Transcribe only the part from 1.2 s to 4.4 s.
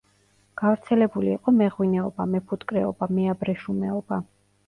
იყო მეღვინეობა, მეფუტკრეობა, მეაბრეშუმეობა.